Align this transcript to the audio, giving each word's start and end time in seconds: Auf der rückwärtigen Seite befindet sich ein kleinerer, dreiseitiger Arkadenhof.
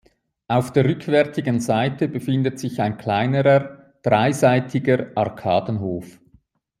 Auf 0.47 0.73
der 0.73 0.83
rückwärtigen 0.85 1.59
Seite 1.59 2.07
befindet 2.07 2.57
sich 2.57 2.81
ein 2.81 2.97
kleinerer, 2.97 3.91
dreiseitiger 4.01 5.11
Arkadenhof. 5.13 6.19